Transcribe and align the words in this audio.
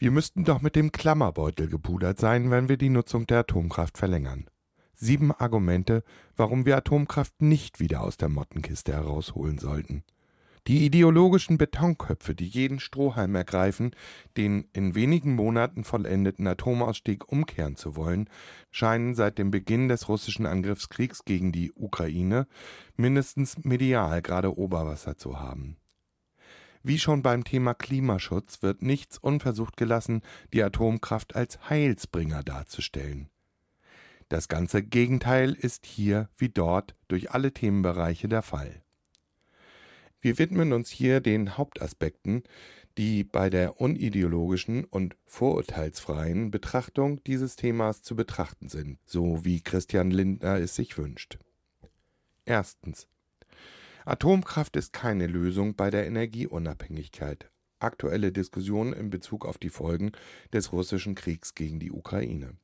Wir 0.00 0.12
müssten 0.12 0.44
doch 0.44 0.62
mit 0.62 0.76
dem 0.76 0.92
Klammerbeutel 0.92 1.66
gepudert 1.66 2.20
sein, 2.20 2.52
wenn 2.52 2.68
wir 2.68 2.76
die 2.76 2.88
Nutzung 2.88 3.26
der 3.26 3.40
Atomkraft 3.40 3.98
verlängern. 3.98 4.48
Sieben 4.94 5.32
Argumente, 5.32 6.04
warum 6.36 6.64
wir 6.64 6.76
Atomkraft 6.76 7.42
nicht 7.42 7.80
wieder 7.80 8.02
aus 8.02 8.16
der 8.16 8.28
Mottenkiste 8.28 8.92
herausholen 8.92 9.58
sollten. 9.58 10.04
Die 10.68 10.86
ideologischen 10.86 11.58
Betonköpfe, 11.58 12.36
die 12.36 12.46
jeden 12.46 12.78
Strohhalm 12.78 13.34
ergreifen, 13.34 13.90
den 14.36 14.68
in 14.72 14.94
wenigen 14.94 15.34
Monaten 15.34 15.82
vollendeten 15.82 16.46
Atomausstieg 16.46 17.32
umkehren 17.32 17.74
zu 17.74 17.96
wollen, 17.96 18.30
scheinen 18.70 19.16
seit 19.16 19.38
dem 19.38 19.50
Beginn 19.50 19.88
des 19.88 20.08
russischen 20.08 20.46
Angriffskriegs 20.46 21.24
gegen 21.24 21.50
die 21.50 21.72
Ukraine 21.72 22.46
mindestens 22.96 23.64
medial 23.64 24.22
gerade 24.22 24.56
Oberwasser 24.56 25.16
zu 25.16 25.40
haben. 25.40 25.76
Wie 26.88 26.98
schon 26.98 27.22
beim 27.22 27.44
Thema 27.44 27.74
Klimaschutz 27.74 28.62
wird 28.62 28.80
nichts 28.80 29.18
unversucht 29.18 29.76
gelassen, 29.76 30.22
die 30.54 30.62
Atomkraft 30.62 31.36
als 31.36 31.68
Heilsbringer 31.68 32.42
darzustellen. 32.42 33.28
Das 34.30 34.48
ganze 34.48 34.82
Gegenteil 34.82 35.52
ist 35.52 35.84
hier 35.84 36.30
wie 36.38 36.48
dort 36.48 36.94
durch 37.06 37.30
alle 37.30 37.52
Themenbereiche 37.52 38.26
der 38.26 38.40
Fall. 38.40 38.82
Wir 40.22 40.38
widmen 40.38 40.72
uns 40.72 40.88
hier 40.88 41.20
den 41.20 41.58
Hauptaspekten, 41.58 42.42
die 42.96 43.22
bei 43.22 43.50
der 43.50 43.82
unideologischen 43.82 44.84
und 44.84 45.14
vorurteilsfreien 45.26 46.50
Betrachtung 46.50 47.22
dieses 47.24 47.56
Themas 47.56 48.00
zu 48.00 48.16
betrachten 48.16 48.70
sind, 48.70 48.98
so 49.04 49.44
wie 49.44 49.60
Christian 49.60 50.10
Lindner 50.10 50.56
es 50.56 50.74
sich 50.74 50.96
wünscht. 50.96 51.38
Erstens. 52.46 53.08
Atomkraft 54.08 54.74
ist 54.76 54.94
keine 54.94 55.26
Lösung 55.26 55.74
bei 55.74 55.90
der 55.90 56.06
Energieunabhängigkeit. 56.06 57.50
Aktuelle 57.78 58.32
Diskussionen 58.32 58.94
in 58.94 59.10
Bezug 59.10 59.44
auf 59.44 59.58
die 59.58 59.68
Folgen 59.68 60.12
des 60.50 60.72
russischen 60.72 61.14
Kriegs 61.14 61.54
gegen 61.54 61.78
die 61.78 61.92
Ukraine. 61.92 62.56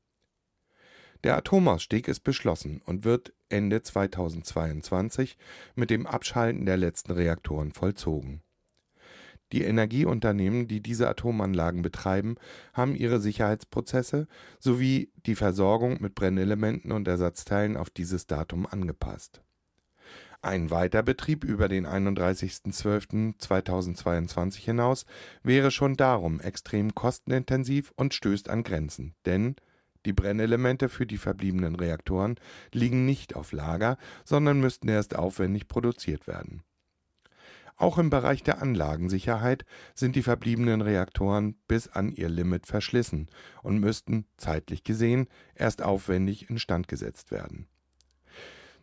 Der 1.22 1.36
Atomausstieg 1.36 2.08
ist 2.08 2.20
beschlossen 2.20 2.80
und 2.86 3.04
wird 3.04 3.34
Ende 3.50 3.82
2022 3.82 5.36
mit 5.74 5.90
dem 5.90 6.06
Abschalten 6.06 6.64
der 6.64 6.78
letzten 6.78 7.12
Reaktoren 7.12 7.72
vollzogen. 7.72 8.42
Die 9.52 9.64
Energieunternehmen, 9.64 10.66
die 10.66 10.80
diese 10.80 11.10
Atomanlagen 11.10 11.82
betreiben, 11.82 12.36
haben 12.72 12.94
ihre 12.94 13.20
Sicherheitsprozesse 13.20 14.28
sowie 14.58 15.12
die 15.26 15.34
Versorgung 15.34 16.00
mit 16.00 16.14
Brennelementen 16.14 16.90
und 16.90 17.06
Ersatzteilen 17.06 17.76
auf 17.76 17.90
dieses 17.90 18.26
Datum 18.26 18.64
angepasst. 18.64 19.42
Ein 20.44 20.70
Weiterbetrieb 20.70 21.42
über 21.42 21.68
den 21.68 21.86
31.12.2022 21.86 24.58
hinaus 24.58 25.06
wäre 25.42 25.70
schon 25.70 25.96
darum 25.96 26.38
extrem 26.38 26.94
kostenintensiv 26.94 27.94
und 27.96 28.12
stößt 28.12 28.50
an 28.50 28.62
Grenzen, 28.62 29.14
denn 29.24 29.56
die 30.04 30.12
Brennelemente 30.12 30.90
für 30.90 31.06
die 31.06 31.16
verbliebenen 31.16 31.76
Reaktoren 31.76 32.34
liegen 32.72 33.06
nicht 33.06 33.34
auf 33.34 33.52
Lager, 33.52 33.96
sondern 34.26 34.60
müssten 34.60 34.88
erst 34.88 35.16
aufwendig 35.16 35.66
produziert 35.66 36.26
werden. 36.26 36.62
Auch 37.76 37.96
im 37.96 38.10
Bereich 38.10 38.42
der 38.42 38.60
Anlagensicherheit 38.60 39.64
sind 39.94 40.14
die 40.14 40.22
verbliebenen 40.22 40.82
Reaktoren 40.82 41.56
bis 41.68 41.88
an 41.88 42.12
ihr 42.12 42.28
Limit 42.28 42.66
verschlissen 42.66 43.30
und 43.62 43.78
müssten, 43.78 44.26
zeitlich 44.36 44.84
gesehen, 44.84 45.26
erst 45.54 45.80
aufwendig 45.80 46.50
instand 46.50 46.86
gesetzt 46.86 47.30
werden 47.30 47.66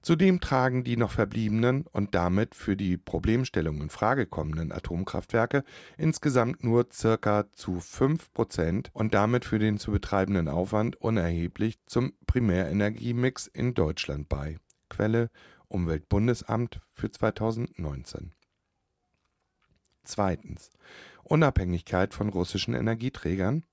Zudem 0.02 0.42
tragen 0.42 0.84
die 0.84 0.98
noch 0.98 1.12
verbliebenen 1.12 1.86
und 1.92 2.16
damit 2.16 2.56
für 2.56 2.76
die 2.76 2.98
Problemstellung 2.98 3.82
in 3.82 3.90
Frage 3.90 4.26
kommenden 4.26 4.72
Atomkraftwerke 4.72 5.64
insgesamt 5.96 6.64
nur 6.64 6.88
circa 6.92 7.52
zu 7.54 7.80
5 7.80 8.34
Prozent 8.34 8.90
und 8.94 9.14
damit 9.14 9.46
für 9.46 9.60
den 9.60 9.78
zu 9.78 9.92
betreibenden 9.92 10.48
Aufwand 10.48 10.96
unerheblich 10.96 11.78
zum 11.86 12.14
Primärenergiemix 12.26 13.46
in 13.46 13.76
Deutschland 13.76 14.28
bei. 14.28 14.58
Quelle 14.90 15.30
Umweltbundesamt 15.68 16.82
für 16.92 17.12
2019. 17.12 18.34
Zweitens. 20.04 20.72
Unabhängigkeit 21.24 22.16
von 22.16 22.30
russischen 22.30 22.74
Energieträgern 22.74 23.64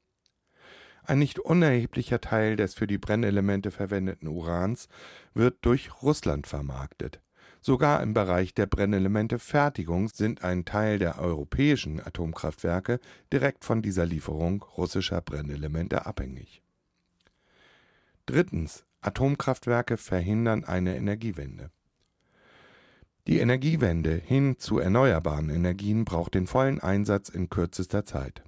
ein 1.08 1.18
nicht 1.18 1.38
unerheblicher 1.38 2.20
Teil 2.20 2.56
des 2.56 2.74
für 2.74 2.86
die 2.86 2.98
Brennelemente 2.98 3.70
verwendeten 3.70 4.28
Urans 4.28 4.88
wird 5.34 5.56
durch 5.62 6.02
Russland 6.02 6.46
vermarktet. 6.46 7.20
Sogar 7.60 8.02
im 8.02 8.14
Bereich 8.14 8.54
der 8.54 8.66
Brennelementefertigung 8.66 10.08
sind 10.08 10.44
ein 10.44 10.64
Teil 10.64 10.98
der 10.98 11.18
europäischen 11.18 12.00
Atomkraftwerke 12.00 13.00
direkt 13.32 13.64
von 13.64 13.82
dieser 13.82 14.06
Lieferung 14.06 14.62
russischer 14.76 15.20
Brennelemente 15.20 16.06
abhängig. 16.06 16.62
Drittens. 18.26 18.84
Atomkraftwerke 19.00 19.96
verhindern 19.96 20.64
eine 20.64 20.96
Energiewende. 20.96 21.70
Die 23.28 23.38
Energiewende 23.38 24.16
hin 24.16 24.58
zu 24.58 24.80
erneuerbaren 24.80 25.50
Energien 25.50 26.04
braucht 26.04 26.34
den 26.34 26.48
vollen 26.48 26.80
Einsatz 26.80 27.28
in 27.28 27.48
kürzester 27.48 28.04
Zeit. 28.04 28.42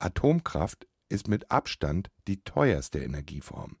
Atomkraft 0.00 0.88
ist 1.12 1.28
mit 1.28 1.50
Abstand 1.50 2.10
die 2.26 2.42
teuerste 2.42 2.98
Energieform. 2.98 3.76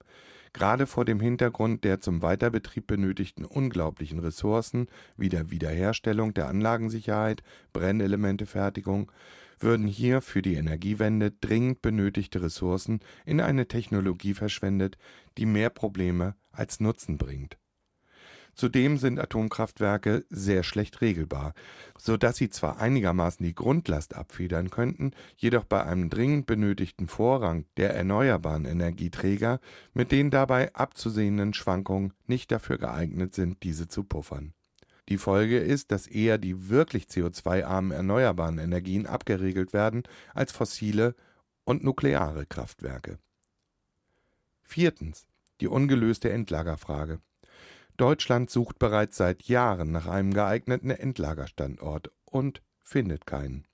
Gerade 0.52 0.86
vor 0.86 1.06
dem 1.06 1.18
Hintergrund 1.18 1.82
der 1.82 2.00
zum 2.00 2.20
Weiterbetrieb 2.20 2.86
benötigten 2.86 3.46
unglaublichen 3.46 4.18
Ressourcen 4.18 4.86
wie 5.16 5.30
der 5.30 5.50
Wiederherstellung 5.50 6.34
der 6.34 6.48
Anlagensicherheit, 6.48 7.42
Brennelementefertigung, 7.72 9.10
würden 9.58 9.86
hier 9.86 10.20
für 10.20 10.42
die 10.42 10.54
Energiewende 10.54 11.30
dringend 11.30 11.80
benötigte 11.80 12.42
Ressourcen 12.42 13.00
in 13.24 13.40
eine 13.40 13.66
Technologie 13.66 14.34
verschwendet, 14.34 14.98
die 15.38 15.46
mehr 15.46 15.70
Probleme 15.70 16.34
als 16.50 16.80
Nutzen 16.80 17.16
bringt 17.16 17.56
Zudem 18.54 18.98
sind 18.98 19.18
Atomkraftwerke 19.18 20.26
sehr 20.28 20.62
schlecht 20.62 21.00
regelbar, 21.00 21.54
so 21.98 22.18
dass 22.18 22.36
sie 22.36 22.50
zwar 22.50 22.78
einigermaßen 22.78 23.44
die 23.44 23.54
Grundlast 23.54 24.14
abfedern 24.14 24.70
könnten, 24.70 25.12
jedoch 25.36 25.64
bei 25.64 25.82
einem 25.82 26.10
dringend 26.10 26.46
benötigten 26.46 27.08
Vorrang 27.08 27.64
der 27.78 27.94
erneuerbaren 27.94 28.66
Energieträger 28.66 29.58
mit 29.94 30.12
den 30.12 30.30
dabei 30.30 30.74
abzusehenden 30.74 31.54
Schwankungen 31.54 32.12
nicht 32.26 32.52
dafür 32.52 32.76
geeignet 32.76 33.34
sind, 33.34 33.62
diese 33.62 33.88
zu 33.88 34.04
puffern. 34.04 34.52
Die 35.08 35.18
Folge 35.18 35.58
ist, 35.58 35.90
dass 35.90 36.06
eher 36.06 36.38
die 36.38 36.68
wirklich 36.68 37.04
CO2-armen 37.04 37.90
erneuerbaren 37.90 38.58
Energien 38.58 39.06
abgeregelt 39.06 39.72
werden 39.72 40.02
als 40.34 40.52
fossile 40.52 41.16
und 41.64 41.82
nukleare 41.82 42.46
Kraftwerke. 42.46 43.18
Viertens. 44.62 45.26
Die 45.60 45.68
ungelöste 45.68 46.30
Endlagerfrage 46.30 47.20
Deutschland 47.96 48.50
sucht 48.50 48.78
bereits 48.78 49.16
seit 49.16 49.44
Jahren 49.44 49.92
nach 49.92 50.06
einem 50.06 50.32
geeigneten 50.32 50.90
Endlagerstandort 50.90 52.10
und 52.24 52.62
findet 52.80 53.26
keinen. 53.26 53.66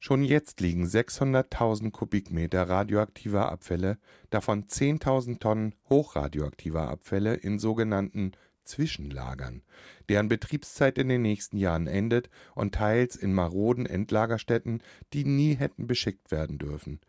Schon 0.00 0.24
jetzt 0.24 0.60
liegen 0.60 0.86
600.000 0.86 1.90
Kubikmeter 1.90 2.68
radioaktiver 2.68 3.52
Abfälle, 3.52 3.98
davon 4.30 4.64
10.000 4.64 5.40
Tonnen 5.40 5.74
hochradioaktiver 5.90 6.88
Abfälle 6.88 7.34
in 7.34 7.58
sogenannten 7.58 8.32
Zwischenlagern, 8.64 9.62
deren 10.08 10.28
Betriebszeit 10.28 10.96
in 10.96 11.08
den 11.08 11.22
nächsten 11.22 11.58
Jahren 11.58 11.86
endet 11.86 12.30
und 12.54 12.74
teils 12.74 13.14
in 13.14 13.34
maroden 13.34 13.84
Endlagerstätten, 13.84 14.82
die 15.12 15.24
nie 15.24 15.54
hätten 15.54 15.86
beschickt 15.86 16.30
werden 16.30 16.56
dürfen. 16.56 17.00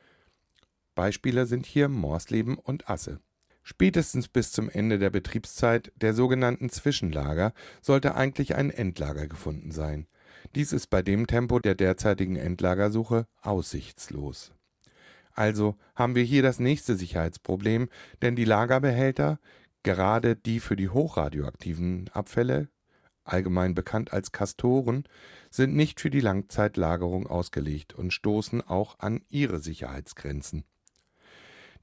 Beispiele 0.93 1.45
sind 1.45 1.65
hier 1.65 1.87
Morsleben 1.87 2.57
und 2.57 2.89
Asse 2.89 3.21
Spätestens 3.63 4.27
bis 4.27 4.51
zum 4.51 4.69
Ende 4.69 4.97
der 4.97 5.11
Betriebszeit 5.11 5.91
der 5.95 6.13
sogenannten 6.13 6.69
Zwischenlager 6.69 7.53
sollte 7.81 8.15
eigentlich 8.15 8.55
ein 8.55 8.71
Endlager 8.71 9.27
gefunden 9.27 9.71
sein. 9.71 10.07
Dies 10.55 10.73
ist 10.73 10.87
bei 10.87 11.01
dem 11.01 11.27
Tempo 11.27 11.59
der 11.59 11.75
derzeitigen 11.75 12.35
Endlagersuche 12.35 13.27
aussichtslos. 13.41 14.53
Also 15.33 15.77
haben 15.95 16.15
wir 16.15 16.23
hier 16.23 16.43
das 16.43 16.59
nächste 16.59 16.95
Sicherheitsproblem, 16.95 17.89
denn 18.21 18.35
die 18.35 18.45
Lagerbehälter, 18.45 19.39
gerade 19.83 20.35
die 20.35 20.59
für 20.59 20.75
die 20.75 20.89
hochradioaktiven 20.89 22.09
Abfälle, 22.09 22.69
allgemein 23.23 23.75
bekannt 23.75 24.11
als 24.11 24.31
Kastoren, 24.31 25.03
sind 25.51 25.75
nicht 25.75 26.01
für 26.01 26.09
die 26.09 26.19
Langzeitlagerung 26.19 27.27
ausgelegt 27.27 27.93
und 27.93 28.11
stoßen 28.11 28.61
auch 28.61 28.99
an 28.99 29.21
ihre 29.29 29.59
Sicherheitsgrenzen 29.59 30.65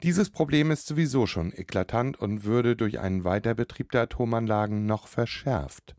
dieses 0.02 0.30
Problem 0.30 0.70
ist 0.70 0.86
sowieso 0.86 1.26
schon 1.26 1.52
eklatant 1.52 2.18
und 2.18 2.44
würde 2.44 2.76
durch 2.76 3.00
einen 3.00 3.24
Weiterbetrieb 3.24 3.90
der 3.92 4.02
Atomanlagen 4.02 4.86
noch 4.86 5.08
verschärft. 5.08 5.96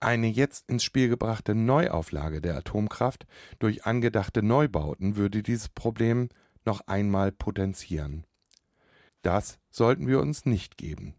Eine 0.00 0.28
jetzt 0.28 0.68
ins 0.70 0.84
Spiel 0.84 1.08
gebrachte 1.08 1.54
Neuauflage 1.54 2.40
der 2.40 2.56
Atomkraft 2.56 3.26
durch 3.58 3.84
angedachte 3.84 4.42
Neubauten 4.42 5.16
würde 5.16 5.42
dieses 5.42 5.68
Problem 5.68 6.28
noch 6.64 6.82
einmal 6.86 7.32
potenzieren. 7.32 8.24
Das 9.22 9.58
sollten 9.70 10.06
wir 10.06 10.20
uns 10.20 10.46
nicht 10.46 10.76
geben. 10.76 11.14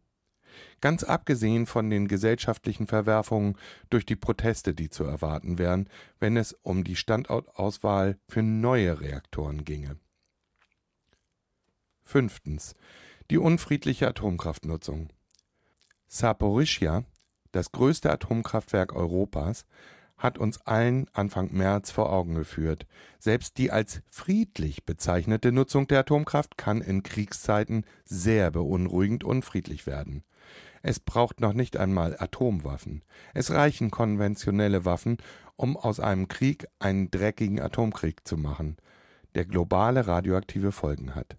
Ganz 0.81 1.03
abgesehen 1.03 1.65
von 1.65 1.89
den 1.89 2.07
gesellschaftlichen 2.07 2.87
Verwerfungen 2.87 3.57
durch 3.89 4.05
die 4.05 4.15
Proteste, 4.15 4.73
die 4.73 4.89
zu 4.89 5.03
erwarten 5.03 5.57
wären, 5.57 5.89
wenn 6.19 6.37
es 6.37 6.53
um 6.53 6.83
die 6.83 6.95
Standortauswahl 6.95 8.17
für 8.27 8.43
neue 8.43 9.01
Reaktoren 9.01 9.65
ginge. 9.65 9.97
Fünftens. 12.09 12.73
Die 13.29 13.37
unfriedliche 13.37 14.07
Atomkraftnutzung. 14.07 15.09
Saporischja, 16.07 17.03
das 17.51 17.71
größte 17.71 18.09
Atomkraftwerk 18.09 18.95
Europas, 18.95 19.67
hat 20.17 20.39
uns 20.39 20.59
allen 20.65 21.05
Anfang 21.13 21.53
März 21.53 21.91
vor 21.91 22.11
Augen 22.11 22.33
geführt. 22.33 22.87
Selbst 23.19 23.59
die 23.59 23.69
als 23.69 24.01
friedlich 24.09 24.85
bezeichnete 24.85 25.51
Nutzung 25.51 25.87
der 25.87 25.99
Atomkraft 25.99 26.57
kann 26.57 26.81
in 26.81 27.03
Kriegszeiten 27.03 27.85
sehr 28.05 28.49
beunruhigend 28.49 29.23
unfriedlich 29.23 29.85
werden. 29.85 30.23
Es 30.81 30.99
braucht 30.99 31.41
noch 31.41 31.53
nicht 31.53 31.77
einmal 31.77 32.15
Atomwaffen. 32.17 33.03
Es 33.35 33.51
reichen 33.51 33.91
konventionelle 33.91 34.83
Waffen, 34.83 35.17
um 35.57 35.77
aus 35.77 35.99
einem 35.99 36.27
Krieg 36.27 36.65
einen 36.79 37.11
dreckigen 37.11 37.61
Atomkrieg 37.61 38.27
zu 38.27 38.35
machen, 38.35 38.77
der 39.35 39.45
globale 39.45 40.07
radioaktive 40.07 40.71
Folgen 40.71 41.13
hat. 41.13 41.37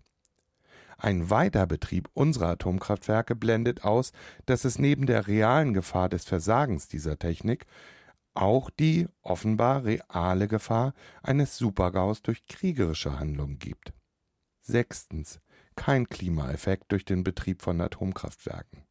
Ein 1.03 1.31
Weiterbetrieb 1.31 2.11
unserer 2.13 2.49
Atomkraftwerke 2.49 3.35
blendet 3.35 3.85
aus, 3.85 4.13
dass 4.45 4.67
es 4.67 4.79
neben 4.79 5.07
der 5.07 5.27
realen 5.27 5.73
Gefahr 5.73 6.11
des 6.11 6.27
Versagens 6.27 6.89
dieser 6.89 7.19
Technik 7.19 7.65
auch 8.35 8.69
die 8.69 9.09
offenbar 9.23 9.85
reale 9.85 10.47
Gefahr 10.47 10.93
eines 11.23 11.57
Supergaus 11.57 12.21
durch 12.21 12.47
kriegerische 12.47 13.19
Handlungen 13.19 13.59
gibt. 13.59 13.95
Sechstens. 14.61 15.41
Kein 15.75 16.07
Klimaeffekt 16.07 16.93
durch 16.93 17.07
den 17.07 17.25
Betrieb 17.25 17.63
von 17.63 17.81
Atomkraftwerken. 17.81 18.85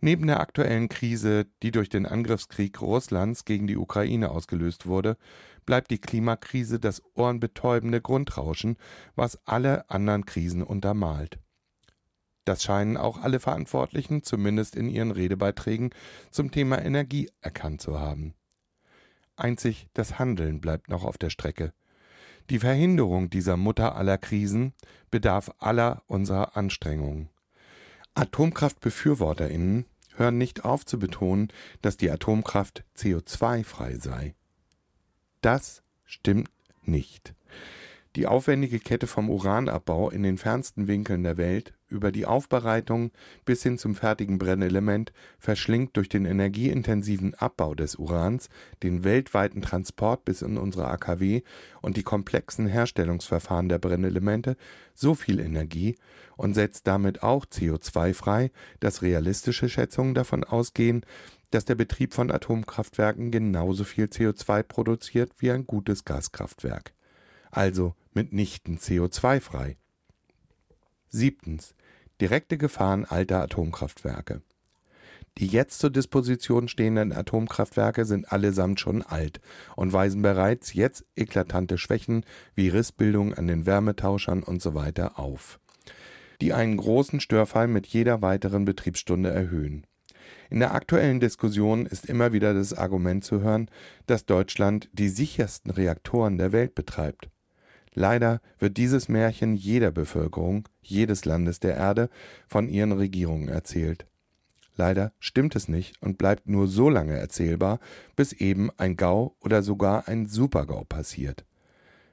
Neben 0.00 0.26
der 0.26 0.40
aktuellen 0.40 0.88
Krise, 0.88 1.46
die 1.62 1.70
durch 1.70 1.88
den 1.88 2.06
Angriffskrieg 2.06 2.80
Russlands 2.80 3.44
gegen 3.44 3.66
die 3.66 3.76
Ukraine 3.76 4.30
ausgelöst 4.30 4.86
wurde, 4.86 5.16
bleibt 5.64 5.90
die 5.90 5.98
Klimakrise 6.00 6.78
das 6.78 7.02
ohrenbetäubende 7.14 8.00
Grundrauschen, 8.00 8.76
was 9.14 9.38
alle 9.46 9.88
anderen 9.90 10.26
Krisen 10.26 10.62
untermalt. 10.62 11.38
Das 12.44 12.62
scheinen 12.62 12.96
auch 12.96 13.20
alle 13.20 13.40
Verantwortlichen, 13.40 14.22
zumindest 14.22 14.76
in 14.76 14.88
ihren 14.88 15.10
Redebeiträgen, 15.10 15.90
zum 16.30 16.52
Thema 16.52 16.80
Energie 16.80 17.28
erkannt 17.40 17.80
zu 17.80 17.98
haben. 17.98 18.34
Einzig 19.34 19.88
das 19.94 20.18
Handeln 20.18 20.60
bleibt 20.60 20.88
noch 20.88 21.04
auf 21.04 21.18
der 21.18 21.30
Strecke. 21.30 21.72
Die 22.48 22.60
Verhinderung 22.60 23.28
dieser 23.28 23.56
Mutter 23.56 23.96
aller 23.96 24.18
Krisen 24.18 24.72
bedarf 25.10 25.50
aller 25.58 26.04
unserer 26.06 26.56
Anstrengungen. 26.56 27.28
Atomkraftbefürworterinnen 28.16 29.84
hören 30.16 30.38
nicht 30.38 30.64
auf 30.64 30.86
zu 30.86 30.98
betonen, 30.98 31.48
dass 31.82 31.98
die 31.98 32.10
Atomkraft 32.10 32.84
CO2-frei 32.96 33.96
sei. 33.96 34.34
Das 35.42 35.82
stimmt 36.04 36.50
nicht. 36.82 37.34
Die 38.16 38.26
aufwendige 38.26 38.78
Kette 38.78 39.06
vom 39.06 39.28
Uranabbau 39.28 40.08
in 40.08 40.22
den 40.22 40.38
fernsten 40.38 40.88
Winkeln 40.88 41.22
der 41.22 41.36
Welt 41.36 41.74
über 41.86 42.10
die 42.10 42.24
Aufbereitung 42.24 43.10
bis 43.44 43.62
hin 43.62 43.76
zum 43.76 43.94
fertigen 43.94 44.38
Brennelement 44.38 45.12
verschlingt 45.38 45.98
durch 45.98 46.08
den 46.08 46.24
energieintensiven 46.24 47.34
Abbau 47.34 47.74
des 47.74 47.96
Urans, 47.96 48.48
den 48.82 49.04
weltweiten 49.04 49.60
Transport 49.60 50.24
bis 50.24 50.40
in 50.40 50.56
unsere 50.56 50.88
AKW 50.88 51.42
und 51.82 51.98
die 51.98 52.02
komplexen 52.04 52.66
Herstellungsverfahren 52.66 53.68
der 53.68 53.78
Brennelemente 53.78 54.56
so 54.94 55.14
viel 55.14 55.38
Energie 55.38 55.96
und 56.38 56.54
setzt 56.54 56.86
damit 56.86 57.22
auch 57.22 57.44
CO2 57.44 58.14
frei, 58.14 58.50
dass 58.80 59.02
realistische 59.02 59.68
Schätzungen 59.68 60.14
davon 60.14 60.42
ausgehen, 60.42 61.04
dass 61.50 61.66
der 61.66 61.74
Betrieb 61.74 62.14
von 62.14 62.30
Atomkraftwerken 62.30 63.30
genauso 63.30 63.84
viel 63.84 64.06
CO2 64.06 64.62
produziert 64.62 65.32
wie 65.36 65.50
ein 65.50 65.66
gutes 65.66 66.06
Gaskraftwerk. 66.06 66.96
Also 67.56 67.94
mitnichten 68.12 68.76
CO2-frei. 68.76 69.78
Siebtens. 71.08 71.74
Direkte 72.20 72.58
Gefahren 72.58 73.06
alter 73.06 73.40
Atomkraftwerke. 73.40 74.42
Die 75.38 75.46
jetzt 75.46 75.78
zur 75.78 75.88
Disposition 75.88 76.68
stehenden 76.68 77.14
Atomkraftwerke 77.14 78.04
sind 78.04 78.30
allesamt 78.30 78.78
schon 78.78 79.00
alt 79.00 79.40
und 79.74 79.94
weisen 79.94 80.20
bereits 80.20 80.74
jetzt 80.74 81.06
eklatante 81.16 81.78
Schwächen 81.78 82.26
wie 82.54 82.68
Rissbildung 82.68 83.32
an 83.32 83.46
den 83.46 83.64
Wärmetauschern 83.64 84.44
usw. 84.46 84.92
So 84.94 85.02
auf, 85.14 85.58
die 86.42 86.52
einen 86.52 86.76
großen 86.76 87.20
Störfall 87.20 87.68
mit 87.68 87.86
jeder 87.86 88.20
weiteren 88.20 88.66
Betriebsstunde 88.66 89.30
erhöhen. 89.30 89.86
In 90.50 90.58
der 90.58 90.74
aktuellen 90.74 91.20
Diskussion 91.20 91.86
ist 91.86 92.04
immer 92.04 92.34
wieder 92.34 92.52
das 92.52 92.74
Argument 92.74 93.24
zu 93.24 93.40
hören, 93.40 93.70
dass 94.06 94.26
Deutschland 94.26 94.90
die 94.92 95.08
sichersten 95.08 95.70
Reaktoren 95.70 96.36
der 96.36 96.52
Welt 96.52 96.74
betreibt. 96.74 97.30
Leider 97.98 98.42
wird 98.58 98.76
dieses 98.76 99.08
Märchen 99.08 99.56
jeder 99.56 99.90
Bevölkerung 99.90 100.68
jedes 100.82 101.24
Landes 101.24 101.60
der 101.60 101.76
Erde 101.76 102.10
von 102.46 102.68
ihren 102.68 102.92
Regierungen 102.92 103.48
erzählt. 103.48 104.06
Leider 104.76 105.12
stimmt 105.18 105.56
es 105.56 105.66
nicht 105.66 106.00
und 106.02 106.18
bleibt 106.18 106.46
nur 106.46 106.68
so 106.68 106.90
lange 106.90 107.16
erzählbar, 107.16 107.80
bis 108.14 108.34
eben 108.34 108.70
ein 108.76 108.98
GAU 108.98 109.34
oder 109.40 109.62
sogar 109.62 110.08
ein 110.08 110.26
Supergau 110.26 110.84
passiert. 110.84 111.46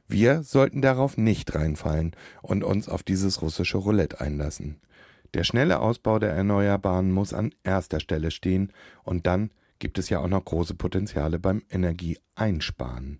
Wir 0.08 0.44
sollten 0.44 0.82
darauf 0.82 1.18
nicht 1.18 1.54
reinfallen 1.54 2.16
und 2.42 2.64
uns 2.64 2.88
auf 2.88 3.04
dieses 3.04 3.42
russische 3.42 3.78
Roulette 3.78 4.22
einlassen. 4.22 4.80
Der 5.34 5.44
schnelle 5.44 5.82
Ausbau 5.82 6.18
der 6.18 6.32
Erneuerbaren 6.32 7.12
muss 7.12 7.34
an 7.34 7.54
erster 7.66 8.00
Stelle 8.00 8.32
stehen 8.32 8.72
und 9.04 9.28
dann 9.28 9.52
gibt 9.80 9.98
es 9.98 10.08
ja 10.08 10.20
auch 10.20 10.30
noch 10.30 10.46
große 10.46 10.76
Potenziale 10.76 11.40
beim 11.40 11.62
Energieeinsparen. 11.70 13.20